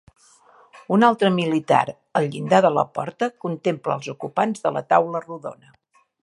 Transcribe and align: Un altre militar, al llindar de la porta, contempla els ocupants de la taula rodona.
Un 0.95 1.03
altre 1.07 1.29
militar, 1.35 1.83
al 2.21 2.29
llindar 2.35 2.61
de 2.67 2.71
la 2.79 2.85
porta, 2.97 3.29
contempla 3.45 3.99
els 3.99 4.11
ocupants 4.15 4.65
de 4.65 4.73
la 4.79 4.85
taula 4.95 5.23
rodona. 5.29 5.73